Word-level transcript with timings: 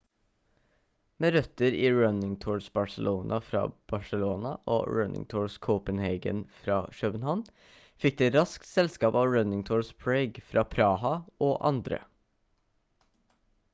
med 1.23 1.33
røtter 1.35 1.75
i 1.81 1.89
running 1.95 2.31
tours 2.45 2.69
barcelona 2.77 3.37
fra 3.49 3.59
barcelona 3.93 4.53
og 4.75 4.87
running 4.99 5.27
tours 5.33 5.57
copenhagen 5.67 6.39
fra 6.63 6.77
københavn 6.99 7.43
fikk 8.05 8.17
det 8.23 8.31
raskt 8.37 8.69
selskap 8.71 9.17
av 9.21 9.31
running 9.35 9.61
tours 9.69 9.91
prague 10.07 10.45
fra 10.53 10.65
praha 10.73 11.13
og 11.49 11.53
andre 11.73 12.01